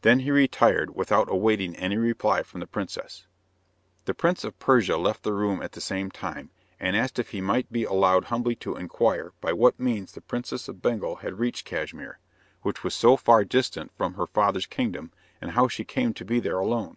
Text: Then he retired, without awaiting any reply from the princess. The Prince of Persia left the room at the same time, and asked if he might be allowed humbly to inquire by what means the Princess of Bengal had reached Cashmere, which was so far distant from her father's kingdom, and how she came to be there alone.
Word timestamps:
Then 0.00 0.20
he 0.20 0.30
retired, 0.30 0.94
without 0.96 1.30
awaiting 1.30 1.76
any 1.76 1.98
reply 1.98 2.42
from 2.42 2.60
the 2.60 2.66
princess. 2.66 3.26
The 4.06 4.14
Prince 4.14 4.42
of 4.42 4.58
Persia 4.58 4.96
left 4.96 5.24
the 5.24 5.34
room 5.34 5.60
at 5.60 5.72
the 5.72 5.80
same 5.82 6.10
time, 6.10 6.50
and 6.80 6.96
asked 6.96 7.18
if 7.18 7.32
he 7.32 7.42
might 7.42 7.70
be 7.70 7.84
allowed 7.84 8.24
humbly 8.32 8.54
to 8.64 8.76
inquire 8.76 9.34
by 9.42 9.52
what 9.52 9.78
means 9.78 10.12
the 10.12 10.22
Princess 10.22 10.68
of 10.68 10.80
Bengal 10.80 11.16
had 11.16 11.38
reached 11.38 11.66
Cashmere, 11.66 12.18
which 12.62 12.82
was 12.82 12.94
so 12.94 13.18
far 13.18 13.44
distant 13.44 13.92
from 13.94 14.14
her 14.14 14.26
father's 14.28 14.64
kingdom, 14.64 15.12
and 15.38 15.50
how 15.50 15.68
she 15.68 15.84
came 15.84 16.14
to 16.14 16.24
be 16.24 16.40
there 16.40 16.58
alone. 16.58 16.96